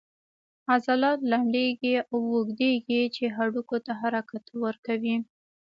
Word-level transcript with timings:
عضلات 0.71 1.19
لنډیږي 1.31 1.93
او 2.11 2.19
اوږدیږي 2.33 3.01
چې 3.15 3.23
هډوکو 3.35 3.77
ته 3.85 3.91
حرکت 4.01 4.43
ورکوي 4.63 5.15